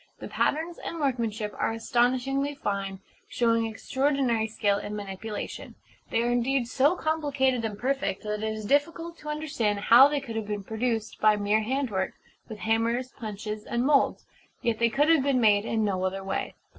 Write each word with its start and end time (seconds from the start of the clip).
The 0.17 0.27
patterns 0.27 0.79
and 0.79 0.99
workmanship 0.99 1.53
are 1.59 1.71
astonishingly 1.73 2.55
fine, 2.55 3.01
showing 3.27 3.67
extraordinary 3.67 4.47
skill 4.47 4.79
in 4.79 4.95
manipulation: 4.95 5.75
they 6.09 6.23
are 6.23 6.31
indeed 6.31 6.67
so 6.67 6.95
complicated 6.95 7.63
and 7.63 7.77
perfect 7.77 8.23
that 8.23 8.41
it 8.41 8.51
is 8.51 8.65
difficult 8.65 9.15
to 9.19 9.29
understand 9.29 9.79
how 9.79 10.07
they 10.07 10.19
could 10.19 10.35
have 10.35 10.47
been 10.47 10.63
produced 10.63 11.21
by 11.21 11.35
mere 11.35 11.61
handwork, 11.61 12.13
with 12.49 12.57
hammers, 12.57 13.11
punches, 13.11 13.63
and 13.63 13.85
moulds. 13.85 14.25
Yet 14.63 14.79
they 14.79 14.89
could 14.89 15.07
have 15.09 15.21
been 15.21 15.39
made 15.39 15.65
in 15.65 15.85
no 15.85 16.03
other 16.03 16.23
way. 16.23 16.55